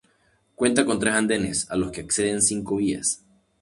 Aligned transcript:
Cuenta 0.55 0.83
con 0.83 0.97
tres 0.97 1.13
andenes, 1.13 1.69
a 1.69 1.75
los 1.75 1.91
que 1.91 2.01
acceden 2.01 2.41
cinco 2.41 2.77
vías. 2.77 3.23